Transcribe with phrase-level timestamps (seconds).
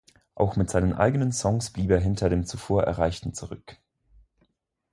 [0.33, 3.77] Auch mit seinen eigenen Songs blieb er hinter dem zuvor Erreichten zurück.